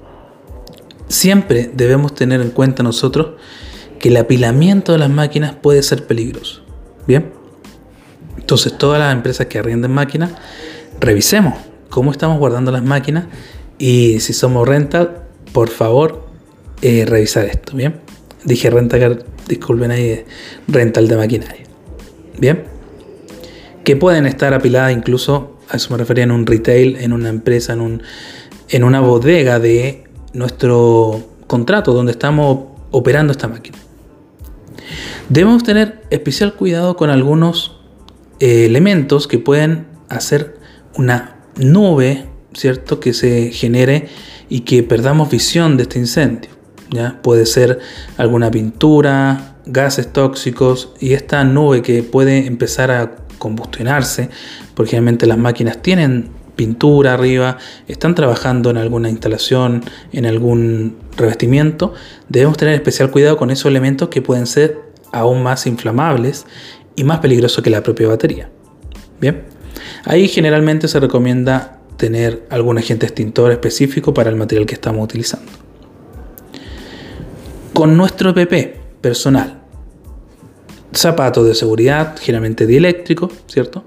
siempre 1.07 1.71
debemos 1.73 2.17
tener 2.17 2.41
en 2.41 2.51
cuenta 2.51 2.83
nosotros 2.83 3.37
que 4.01 4.09
el 4.09 4.17
apilamiento 4.17 4.91
de 4.91 4.99
las 4.99 5.09
máquinas 5.09 5.55
puede 5.55 5.85
ser 5.85 6.09
peligroso. 6.09 6.65
Bien, 7.07 7.31
entonces 8.37 8.77
todas 8.77 8.99
las 8.99 9.13
empresas 9.13 9.47
que 9.47 9.61
arrienden 9.61 9.93
máquinas, 9.93 10.33
revisemos 10.99 11.55
cómo 11.91 12.11
estamos 12.11 12.41
guardando 12.41 12.73
las 12.73 12.83
máquinas 12.83 13.27
y 13.79 14.19
si 14.19 14.33
somos 14.33 14.67
rental, 14.67 15.23
por 15.53 15.69
favor, 15.69 16.27
eh, 16.83 17.05
revisar 17.07 17.45
esto, 17.45 17.77
¿bien? 17.77 18.01
Dije 18.47 18.71
rental, 18.71 19.25
disculpen 19.49 19.91
ahí, 19.91 20.25
rental 20.69 21.09
de 21.09 21.17
maquinaria. 21.17 21.65
¿Bien? 22.39 22.65
Que 23.85 23.97
pueden 23.97 24.25
estar 24.25 24.55
apiladas 24.55 24.93
incluso, 24.93 25.59
a 25.69 25.77
eso 25.77 25.91
me 25.91 25.99
refería, 25.99 26.25
en 26.25 26.31
un 26.31 26.47
retail, 26.47 26.97
en 26.97 27.13
una 27.13 27.29
empresa, 27.29 27.73
en, 27.73 27.81
un, 27.81 28.03
en 28.69 28.85
una 28.85 29.01
bodega 29.01 29.59
de 29.59 30.05
nuestro 30.33 31.29
contrato 31.47 31.93
donde 31.93 32.13
estamos 32.13 32.69
operando 32.93 33.33
esta 33.33 33.49
máquina. 33.49 33.79
Debemos 35.29 35.65
tener 35.65 36.03
especial 36.11 36.55
cuidado 36.55 36.97
con 36.97 37.11
algunos 37.11 37.81
eh, 38.39 38.67
elementos 38.67 39.27
que 39.27 39.39
pueden 39.39 39.87
hacer 40.09 40.57
una 40.95 41.41
nube, 41.57 42.27
¿cierto? 42.55 43.01
Que 43.01 43.13
se 43.13 43.51
genere 43.51 44.09
y 44.49 44.61
que 44.61 44.85
perdamos 44.85 45.31
visión 45.31 45.77
de 45.77 45.83
este 45.85 45.99
incendio. 45.99 46.56
¿Ya? 46.91 47.21
Puede 47.23 47.47
ser 47.47 47.79
alguna 48.17 48.51
pintura, 48.51 49.57
gases 49.67 50.13
tóxicos 50.13 50.93
y 51.01 51.13
esta 51.13 51.45
nube 51.45 51.83
que 51.83 52.03
puede 52.03 52.47
empezar 52.47 52.91
a 52.91 53.17
combustionarse, 53.39 54.31
porque 54.75 54.91
generalmente 54.91 55.27
las 55.27 55.39
máquinas 55.39 55.83
tienen 55.83 56.31
pintura 56.57 57.13
arriba, 57.15 57.59
están 57.87 58.15
trabajando 58.15 58.71
en 58.71 58.79
alguna 58.79 59.11
instalación, 59.11 59.85
en 60.13 60.27
algún 60.27 60.97
revestimiento, 61.17 61.93
debemos 62.29 62.57
tener 62.57 62.75
especial 62.75 63.11
cuidado 63.11 63.37
con 63.37 63.51
esos 63.51 63.67
elementos 63.67 64.09
que 64.09 64.23
pueden 64.23 64.47
ser 64.47 64.81
aún 65.13 65.43
más 65.43 65.67
inflamables 65.67 66.47
y 66.97 67.05
más 67.05 67.21
peligrosos 67.21 67.63
que 67.63 67.71
la 67.71 67.83
propia 67.83 68.09
batería. 68.09 68.51
Bien, 69.21 69.45
ahí 70.05 70.29
generalmente 70.29 70.89
se 70.89 70.99
recomienda 70.99 71.81
tener 71.99 72.47
algún 72.51 72.79
agente 72.79 73.07
extintor 73.07 73.53
específico 73.53 74.13
para 74.15 74.31
el 74.31 74.37
material 74.37 74.67
que 74.67 74.75
estamos 74.75 75.05
utilizando. 75.05 75.66
Con 77.77 77.95
nuestro 77.95 78.31
EPP 78.31 79.03
personal, 79.03 79.61
zapatos 80.95 81.47
de 81.47 81.55
seguridad, 81.55 82.17
generalmente 82.19 82.67
dieléctrico, 82.67 83.31
¿cierto? 83.49 83.85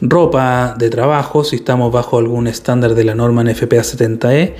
Ropa 0.00 0.74
de 0.78 0.88
trabajo, 0.88 1.44
si 1.44 1.56
estamos 1.56 1.92
bajo 1.92 2.16
algún 2.16 2.46
estándar 2.46 2.94
de 2.94 3.04
la 3.04 3.14
norma 3.14 3.44
NFPA 3.44 3.82
70E, 3.82 4.54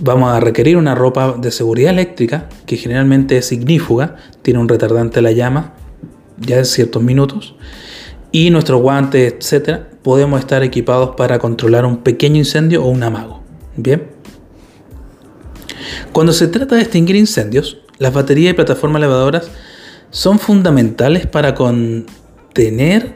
vamos 0.00 0.32
a 0.32 0.40
requerir 0.40 0.78
una 0.78 0.94
ropa 0.94 1.34
de 1.38 1.50
seguridad 1.50 1.90
eléctrica, 1.90 2.48
que 2.64 2.78
generalmente 2.78 3.36
es 3.36 3.52
ignífuga, 3.52 4.16
tiene 4.40 4.60
un 4.60 4.68
retardante 4.70 5.16
de 5.16 5.22
la 5.22 5.32
llama, 5.32 5.74
ya 6.38 6.56
en 6.56 6.64
ciertos 6.64 7.02
minutos, 7.02 7.54
y 8.32 8.48
nuestros 8.48 8.80
guantes, 8.80 9.34
etcétera, 9.34 9.90
podemos 10.00 10.40
estar 10.40 10.62
equipados 10.62 11.16
para 11.16 11.38
controlar 11.38 11.84
un 11.84 11.98
pequeño 11.98 12.36
incendio 12.36 12.82
o 12.82 12.88
un 12.88 13.02
amago. 13.02 13.42
Bien. 13.76 14.13
Cuando 16.12 16.32
se 16.32 16.48
trata 16.48 16.76
de 16.76 16.82
extinguir 16.82 17.16
incendios, 17.16 17.78
las 17.98 18.12
baterías 18.12 18.52
y 18.52 18.56
plataformas 18.56 19.00
elevadoras 19.00 19.50
son 20.10 20.38
fundamentales 20.38 21.26
para 21.26 21.54
contener 21.54 23.14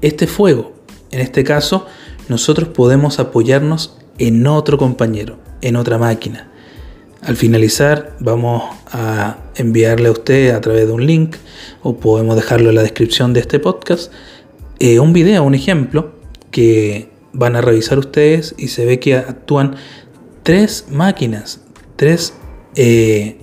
este 0.00 0.26
fuego. 0.26 0.72
En 1.10 1.20
este 1.20 1.44
caso, 1.44 1.86
nosotros 2.28 2.68
podemos 2.68 3.18
apoyarnos 3.18 3.98
en 4.18 4.46
otro 4.46 4.78
compañero, 4.78 5.38
en 5.60 5.76
otra 5.76 5.98
máquina. 5.98 6.50
Al 7.22 7.36
finalizar 7.36 8.16
vamos 8.20 8.64
a 8.92 9.38
enviarle 9.54 10.08
a 10.08 10.12
usted 10.12 10.50
a 10.54 10.60
través 10.60 10.86
de 10.86 10.92
un 10.92 11.06
link 11.06 11.36
o 11.82 11.96
podemos 11.96 12.36
dejarlo 12.36 12.68
en 12.68 12.74
la 12.74 12.82
descripción 12.82 13.32
de 13.32 13.40
este 13.40 13.58
podcast 13.58 14.12
eh, 14.78 14.98
un 14.98 15.12
video, 15.12 15.42
un 15.44 15.54
ejemplo 15.54 16.12
que 16.50 17.08
van 17.32 17.56
a 17.56 17.60
revisar 17.60 17.98
ustedes 17.98 18.54
y 18.58 18.68
se 18.68 18.84
ve 18.84 19.00
que 19.00 19.16
actúan 19.16 19.76
tres 20.42 20.86
máquinas, 20.90 21.63
tres 21.96 22.34
eh, 22.76 23.38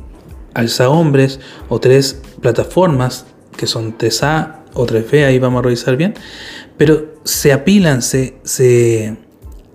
alzahombres 0.53 1.39
o 1.69 1.79
tres 1.79 2.21
plataformas 2.41 3.25
que 3.55 3.67
son 3.67 3.97
3A 3.97 4.61
o 4.73 4.85
3B, 4.85 5.25
ahí 5.25 5.39
vamos 5.39 5.59
a 5.59 5.63
revisar 5.63 5.97
bien, 5.97 6.13
pero 6.77 7.13
se 7.23 7.53
apilan, 7.53 8.01
se, 8.01 8.37
se, 8.43 9.17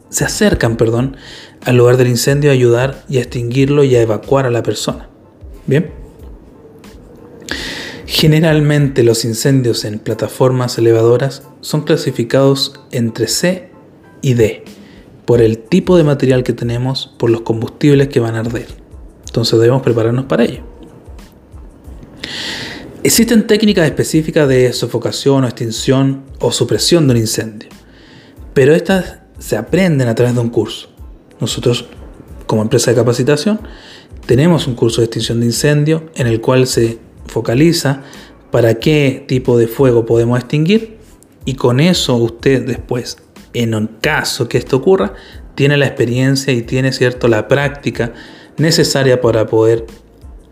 se 0.08 0.24
acercan, 0.24 0.76
perdón, 0.76 1.16
al 1.64 1.76
lugar 1.76 1.96
del 1.96 2.08
incendio 2.08 2.50
a 2.50 2.54
ayudar 2.54 3.04
y 3.08 3.18
a 3.18 3.20
extinguirlo 3.20 3.84
y 3.84 3.94
a 3.94 4.02
evacuar 4.02 4.46
a 4.46 4.50
la 4.50 4.62
persona. 4.62 5.08
Bien. 5.66 5.90
Generalmente 8.06 9.02
los 9.02 9.24
incendios 9.24 9.84
en 9.84 9.98
plataformas 9.98 10.78
elevadoras 10.78 11.42
son 11.60 11.82
clasificados 11.82 12.80
entre 12.92 13.26
C 13.26 13.70
y 14.22 14.34
D, 14.34 14.64
por 15.26 15.42
el 15.42 15.58
tipo 15.58 15.96
de 15.96 16.04
material 16.04 16.42
que 16.42 16.52
tenemos, 16.52 17.14
por 17.18 17.30
los 17.30 17.42
combustibles 17.42 18.08
que 18.08 18.20
van 18.20 18.36
a 18.36 18.40
arder. 18.40 18.68
Entonces 19.26 19.58
debemos 19.58 19.82
prepararnos 19.82 20.24
para 20.26 20.44
ello. 20.44 20.62
Existen 23.02 23.46
técnicas 23.46 23.86
específicas 23.86 24.48
de 24.48 24.72
sofocación 24.72 25.44
o 25.44 25.46
extinción 25.46 26.24
o 26.40 26.50
supresión 26.50 27.06
de 27.06 27.14
un 27.14 27.20
incendio, 27.20 27.68
pero 28.54 28.74
estas 28.74 29.18
se 29.38 29.56
aprenden 29.56 30.08
a 30.08 30.14
través 30.14 30.34
de 30.34 30.40
un 30.40 30.48
curso. 30.48 30.88
Nosotros, 31.40 31.86
como 32.46 32.62
empresa 32.62 32.90
de 32.90 32.96
capacitación, 32.96 33.60
tenemos 34.26 34.66
un 34.66 34.74
curso 34.74 35.00
de 35.00 35.06
extinción 35.06 35.40
de 35.40 35.46
incendio 35.46 36.10
en 36.14 36.26
el 36.26 36.40
cual 36.40 36.66
se 36.66 36.98
focaliza 37.26 38.02
para 38.50 38.74
qué 38.76 39.24
tipo 39.28 39.58
de 39.58 39.68
fuego 39.68 40.06
podemos 40.06 40.38
extinguir 40.38 40.96
y 41.44 41.54
con 41.54 41.78
eso 41.78 42.16
usted 42.16 42.66
después, 42.66 43.18
en 43.62 43.74
un 43.74 43.86
caso 43.86 44.48
que 44.48 44.58
esto 44.58 44.76
ocurra, 44.76 45.14
tiene 45.54 45.76
la 45.76 45.86
experiencia 45.86 46.52
y 46.52 46.62
tiene 46.62 46.92
cierto 46.92 47.28
la 47.28 47.48
práctica 47.48 48.12
necesaria 48.58 49.20
para 49.20 49.46
poder 49.46 49.86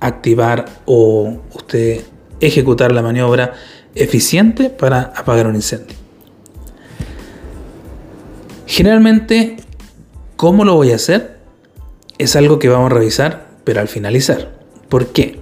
activar 0.00 0.66
o 0.86 1.40
usted 1.54 2.02
ejecutar 2.40 2.92
la 2.92 3.02
maniobra 3.02 3.52
eficiente 3.94 4.70
para 4.70 5.12
apagar 5.16 5.46
un 5.46 5.54
incendio. 5.54 5.96
Generalmente, 8.66 9.56
¿cómo 10.36 10.64
lo 10.64 10.74
voy 10.74 10.92
a 10.92 10.96
hacer? 10.96 11.38
Es 12.18 12.36
algo 12.36 12.58
que 12.58 12.68
vamos 12.68 12.90
a 12.90 12.94
revisar, 12.94 13.48
pero 13.64 13.80
al 13.80 13.88
finalizar. 13.88 14.52
¿Por 14.88 15.08
qué? 15.08 15.40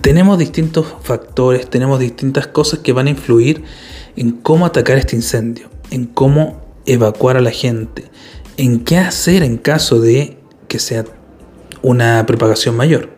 Tenemos 0.00 0.38
distintos 0.38 0.86
factores, 1.02 1.68
tenemos 1.68 1.98
distintas 1.98 2.46
cosas 2.46 2.80
que 2.80 2.92
van 2.92 3.06
a 3.06 3.10
influir 3.10 3.64
en 4.16 4.32
cómo 4.32 4.66
atacar 4.66 4.98
este 4.98 5.16
incendio, 5.16 5.68
en 5.94 6.06
cómo 6.06 6.60
evacuar 6.86 7.36
a 7.36 7.40
la 7.40 7.52
gente, 7.52 8.10
en 8.56 8.84
qué 8.84 8.98
hacer 8.98 9.42
en 9.44 9.56
caso 9.56 10.00
de 10.00 10.36
que 10.66 10.80
sea 10.80 11.04
una 11.82 12.26
propagación 12.26 12.76
mayor. 12.76 13.10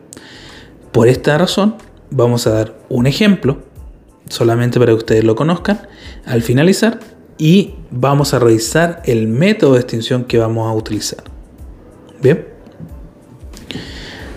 Por 0.92 1.09
esta 1.09 1.38
razón, 1.38 1.76
vamos 2.11 2.47
a 2.47 2.50
dar 2.50 2.78
un 2.90 3.06
ejemplo, 3.06 3.62
solamente 4.28 4.78
para 4.78 4.92
que 4.92 4.99
ustedes 4.99 5.25
lo 5.25 5.37
conozcan, 5.37 5.88
al 6.26 6.42
finalizar, 6.42 7.00
y 7.38 7.75
vamos 7.90 8.35
a 8.35 8.38
revisar 8.38 9.02
el 9.06 9.26
método 9.26 9.75
de 9.75 9.80
extinción 9.80 10.25
que 10.25 10.38
vamos 10.38 10.71
a 10.71 10.75
utilizar. 10.75 11.25
Bien. 12.23 12.47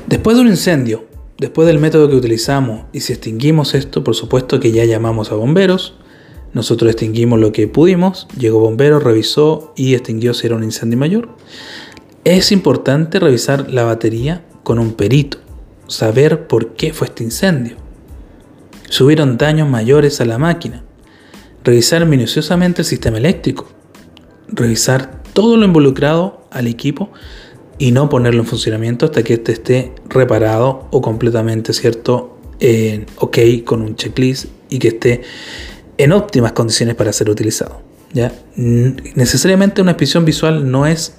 Después 0.08 0.38
de 0.38 0.42
un 0.44 0.48
incendio, 0.48 1.06
después 1.38 1.68
del 1.68 1.80
método 1.80 2.10
que 2.10 2.16
utilizamos, 2.16 2.86
y 2.94 3.02
si 3.02 3.14
extinguimos 3.14 3.74
esto, 3.76 4.04
por 4.04 4.16
supuesto 4.16 4.60
que 4.60 4.72
ya 4.72 4.86
llamamos 4.86 5.32
a 5.32 5.36
bomberos, 5.36 5.96
nosotros 6.54 6.92
extinguimos 6.92 7.40
lo 7.40 7.52
que 7.52 7.68
pudimos, 7.68 8.28
llegó 8.38 8.60
bombero, 8.60 9.00
revisó 9.00 9.74
y 9.76 9.94
extinguió 9.94 10.34
si 10.34 10.48
era 10.48 10.56
un 10.56 10.64
incendio 10.64 10.98
mayor. 10.98 11.30
Es 12.24 12.52
importante 12.52 13.20
revisar 13.20 13.70
la 13.72 13.84
batería 13.84 14.46
con 14.64 14.80
un 14.80 14.94
perito 14.94 15.40
saber 15.90 16.48
por 16.48 16.74
qué 16.76 16.94
fue 16.94 17.08
este 17.08 17.24
incendio. 17.24 17.76
Si 18.90 19.04
hubieron 19.04 19.38
daños 19.38 19.68
mayores 19.68 20.22
a 20.22 20.26
la 20.26 20.38
máquina. 20.38 20.84
Revisar 21.64 22.06
minuciosamente 22.06 22.84
el 22.84 22.86
sistema 22.86 23.18
eléctrico. 23.18 23.68
Revisar 24.48 25.22
todo 25.34 25.58
lo 25.58 25.66
involucrado 25.66 26.46
al 26.52 26.68
equipo 26.68 27.12
y 27.78 27.92
no 27.92 28.10
ponerlo 28.10 28.42
en 28.42 28.48
funcionamiento 28.48 29.06
hasta 29.06 29.24
que 29.24 29.34
este 29.36 29.52
esté 29.52 29.94
reparado 30.08 30.88
o 30.92 31.02
completamente 31.02 31.74
cierto, 31.74 32.38
en 32.60 33.06
ok 33.18 33.38
con 33.64 33.82
un 33.82 33.96
checklist 33.96 34.48
y 34.70 34.80
que 34.80 34.90
esté 34.90 35.22
en 36.00 36.14
óptimas 36.14 36.54
condiciones 36.54 36.96
para 36.96 37.14
ser 37.14 37.30
utilizado. 37.30 37.82
¿ya? 38.14 38.32
Necesariamente 38.56 39.82
una 39.82 39.92
inspección 39.92 40.26
visual 40.26 40.72
no 40.72 40.88
es 40.88 41.18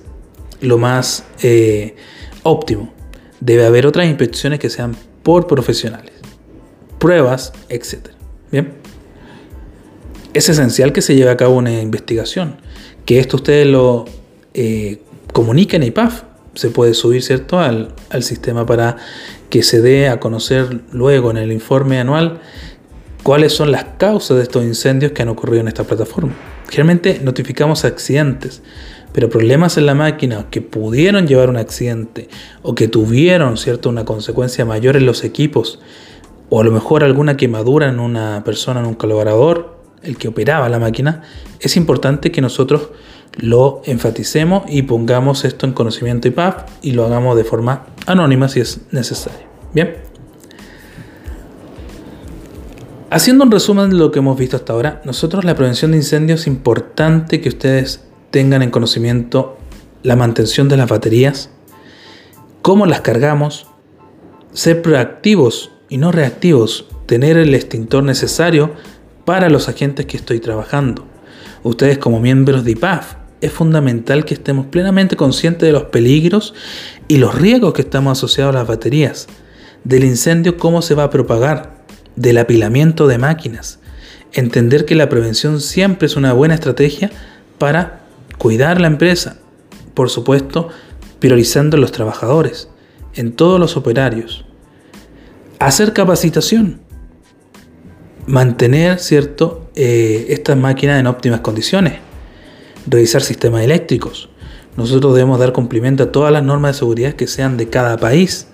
lo 0.60 0.78
más 0.78 1.24
eh, 1.42 1.94
óptimo 2.42 2.92
debe 3.40 3.66
haber 3.66 3.86
otras 3.86 4.06
inspecciones 4.06 4.58
que 4.58 4.70
sean 4.70 4.96
por 5.22 5.46
profesionales, 5.46 6.12
pruebas, 6.98 7.52
etc. 7.68 8.08
Bien. 8.50 8.72
Es 10.32 10.48
esencial 10.48 10.92
que 10.92 11.02
se 11.02 11.14
lleve 11.14 11.30
a 11.30 11.36
cabo 11.36 11.56
una 11.56 11.80
investigación, 11.80 12.56
que 13.04 13.18
esto 13.18 13.36
ustedes 13.36 13.66
lo 13.66 14.06
eh, 14.54 15.02
comuniquen 15.32 15.82
a 15.82 15.86
IPAF. 15.86 16.22
Se 16.54 16.70
puede 16.70 16.94
subir, 16.94 17.22
¿cierto?, 17.22 17.58
al, 17.58 17.94
al 18.10 18.22
sistema 18.22 18.66
para 18.66 18.96
que 19.50 19.62
se 19.62 19.80
dé 19.80 20.08
a 20.08 20.20
conocer 20.20 20.82
luego 20.92 21.30
en 21.30 21.36
el 21.36 21.52
informe 21.52 21.98
anual 21.98 22.40
cuáles 23.22 23.52
son 23.52 23.72
las 23.72 23.84
causas 23.98 24.36
de 24.36 24.42
estos 24.42 24.64
incendios 24.64 25.12
que 25.12 25.22
han 25.22 25.28
ocurrido 25.28 25.60
en 25.60 25.68
esta 25.68 25.84
plataforma. 25.84 26.32
Generalmente 26.68 27.20
notificamos 27.22 27.84
accidentes, 27.84 28.62
pero 29.12 29.28
problemas 29.28 29.76
en 29.76 29.86
la 29.86 29.94
máquina 29.94 30.46
que 30.50 30.62
pudieron 30.62 31.26
llevar 31.26 31.50
un 31.50 31.56
accidente 31.56 32.28
o 32.62 32.74
que 32.74 32.88
tuvieron 32.88 33.56
¿cierto? 33.56 33.88
una 33.88 34.04
consecuencia 34.04 34.64
mayor 34.64 34.96
en 34.96 35.06
los 35.06 35.24
equipos 35.24 35.80
o 36.48 36.60
a 36.60 36.64
lo 36.64 36.72
mejor 36.72 37.04
alguna 37.04 37.36
quemadura 37.36 37.88
en 37.88 38.00
una 38.00 38.42
persona, 38.44 38.80
en 38.80 38.86
un 38.86 38.94
colaborador, 38.94 39.78
el 40.02 40.16
que 40.16 40.28
operaba 40.28 40.68
la 40.68 40.78
máquina, 40.78 41.22
es 41.60 41.76
importante 41.76 42.32
que 42.32 42.40
nosotros 42.40 42.90
lo 43.36 43.82
enfaticemos 43.84 44.64
y 44.68 44.82
pongamos 44.82 45.44
esto 45.44 45.66
en 45.66 45.72
conocimiento 45.72 46.26
IPAP 46.28 46.68
y 46.82 46.92
lo 46.92 47.04
hagamos 47.06 47.36
de 47.36 47.44
forma 47.44 47.86
anónima 48.06 48.48
si 48.48 48.60
es 48.60 48.80
necesario. 48.90 49.46
Bien. 49.72 50.09
Haciendo 53.12 53.42
un 53.42 53.50
resumen 53.50 53.90
de 53.90 53.96
lo 53.96 54.12
que 54.12 54.20
hemos 54.20 54.38
visto 54.38 54.56
hasta 54.56 54.72
ahora, 54.72 55.02
nosotros 55.04 55.44
la 55.44 55.56
prevención 55.56 55.90
de 55.90 55.96
incendios 55.96 56.42
es 56.42 56.46
importante 56.46 57.40
que 57.40 57.48
ustedes 57.48 58.04
tengan 58.30 58.62
en 58.62 58.70
conocimiento 58.70 59.58
la 60.04 60.14
mantención 60.14 60.68
de 60.68 60.76
las 60.76 60.88
baterías, 60.88 61.50
cómo 62.62 62.86
las 62.86 63.00
cargamos, 63.00 63.66
ser 64.52 64.80
proactivos 64.80 65.72
y 65.88 65.96
no 65.98 66.12
reactivos, 66.12 66.86
tener 67.06 67.36
el 67.36 67.52
extintor 67.52 68.04
necesario 68.04 68.74
para 69.24 69.50
los 69.50 69.68
agentes 69.68 70.06
que 70.06 70.16
estoy 70.16 70.38
trabajando. 70.38 71.04
Ustedes 71.64 71.98
como 71.98 72.20
miembros 72.20 72.64
de 72.64 72.70
IPAF, 72.70 73.14
es 73.40 73.50
fundamental 73.50 74.24
que 74.24 74.34
estemos 74.34 74.66
plenamente 74.66 75.16
conscientes 75.16 75.66
de 75.66 75.72
los 75.72 75.84
peligros 75.84 76.54
y 77.08 77.16
los 77.16 77.34
riesgos 77.34 77.72
que 77.72 77.82
estamos 77.82 78.16
asociados 78.16 78.54
a 78.54 78.58
las 78.58 78.68
baterías, 78.68 79.26
del 79.82 80.04
incendio, 80.04 80.58
cómo 80.58 80.80
se 80.80 80.94
va 80.94 81.04
a 81.04 81.10
propagar, 81.10 81.79
del 82.16 82.38
apilamiento 82.38 83.06
de 83.06 83.18
máquinas. 83.18 83.80
Entender 84.32 84.84
que 84.84 84.94
la 84.94 85.08
prevención 85.08 85.60
siempre 85.60 86.06
es 86.06 86.16
una 86.16 86.32
buena 86.32 86.54
estrategia 86.54 87.10
para 87.58 88.00
cuidar 88.38 88.80
la 88.80 88.86
empresa, 88.86 89.38
por 89.94 90.08
supuesto, 90.10 90.68
priorizando 91.18 91.76
a 91.76 91.80
los 91.80 91.92
trabajadores, 91.92 92.68
en 93.14 93.32
todos 93.32 93.60
los 93.60 93.76
operarios. 93.76 94.44
Hacer 95.58 95.92
capacitación, 95.92 96.80
mantener, 98.26 98.98
¿cierto?, 98.98 99.70
eh, 99.74 100.26
estas 100.30 100.56
máquinas 100.56 101.00
en 101.00 101.06
óptimas 101.06 101.40
condiciones, 101.40 101.94
revisar 102.86 103.22
sistemas 103.22 103.62
eléctricos. 103.62 104.30
Nosotros 104.76 105.14
debemos 105.14 105.38
dar 105.38 105.52
cumplimiento 105.52 106.04
a 106.04 106.12
todas 106.12 106.32
las 106.32 106.42
normas 106.42 106.72
de 106.74 106.78
seguridad 106.78 107.14
que 107.14 107.26
sean 107.26 107.56
de 107.56 107.68
cada 107.68 107.96
país. 107.98 108.46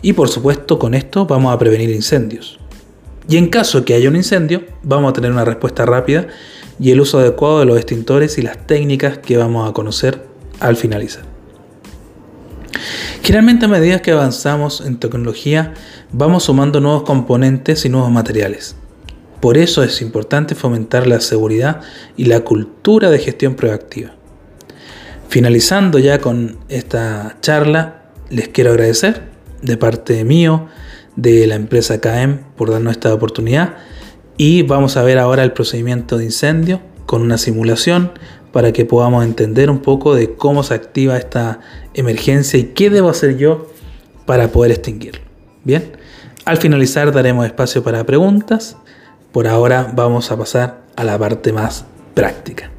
Y 0.00 0.14
por 0.14 0.28
supuesto, 0.28 0.78
con 0.78 0.94
esto 0.94 1.26
vamos 1.26 1.54
a 1.54 1.58
prevenir 1.58 1.90
incendios. 1.90 2.58
Y 3.28 3.36
en 3.36 3.48
caso 3.48 3.84
que 3.84 3.94
haya 3.94 4.08
un 4.08 4.16
incendio, 4.16 4.64
vamos 4.82 5.10
a 5.10 5.12
tener 5.12 5.30
una 5.30 5.44
respuesta 5.44 5.86
rápida 5.86 6.26
y 6.80 6.90
el 6.90 7.00
uso 7.00 7.18
adecuado 7.18 7.60
de 7.60 7.66
los 7.66 7.76
extintores 7.76 8.38
y 8.38 8.42
las 8.42 8.66
técnicas 8.66 9.18
que 9.18 9.36
vamos 9.36 9.68
a 9.68 9.72
conocer 9.72 10.26
al 10.60 10.76
finalizar. 10.76 11.24
Generalmente 13.22 13.66
a 13.66 13.68
medida 13.68 14.02
que 14.02 14.10
avanzamos 14.10 14.80
en 14.80 14.98
tecnología, 14.98 15.74
vamos 16.10 16.44
sumando 16.44 16.80
nuevos 16.80 17.04
componentes 17.04 17.84
y 17.84 17.88
nuevos 17.88 18.10
materiales. 18.10 18.74
Por 19.40 19.58
eso 19.58 19.82
es 19.82 20.02
importante 20.02 20.54
fomentar 20.54 21.06
la 21.06 21.20
seguridad 21.20 21.80
y 22.16 22.24
la 22.24 22.40
cultura 22.40 23.10
de 23.10 23.18
gestión 23.18 23.54
proactiva. 23.54 24.12
Finalizando 25.28 25.98
ya 25.98 26.20
con 26.20 26.58
esta 26.68 27.36
charla, 27.40 28.02
les 28.28 28.48
quiero 28.48 28.70
agradecer 28.70 29.22
de 29.62 29.76
parte 29.76 30.24
mío, 30.24 30.68
de 31.16 31.46
la 31.46 31.54
empresa 31.54 32.00
KM, 32.00 32.38
por 32.56 32.70
darnos 32.70 32.92
esta 32.92 33.12
oportunidad. 33.12 33.74
Y 34.36 34.62
vamos 34.62 34.96
a 34.96 35.02
ver 35.02 35.18
ahora 35.18 35.44
el 35.44 35.52
procedimiento 35.52 36.18
de 36.18 36.24
incendio 36.24 36.80
con 37.06 37.22
una 37.22 37.38
simulación 37.38 38.12
para 38.52 38.72
que 38.72 38.84
podamos 38.84 39.24
entender 39.24 39.70
un 39.70 39.78
poco 39.78 40.14
de 40.14 40.34
cómo 40.34 40.62
se 40.62 40.74
activa 40.74 41.16
esta 41.16 41.60
emergencia 41.94 42.58
y 42.58 42.64
qué 42.64 42.90
debo 42.90 43.08
hacer 43.08 43.36
yo 43.36 43.70
para 44.26 44.48
poder 44.48 44.72
extinguirlo. 44.72 45.22
Bien, 45.64 45.92
al 46.44 46.58
finalizar 46.58 47.12
daremos 47.12 47.46
espacio 47.46 47.82
para 47.82 48.04
preguntas 48.04 48.76
por 49.32 49.48
ahora 49.48 49.90
vamos 49.94 50.30
a 50.30 50.36
pasar 50.36 50.82
a 50.94 51.04
la 51.04 51.18
parte 51.18 51.52
más 51.54 51.86
práctica. 52.14 52.70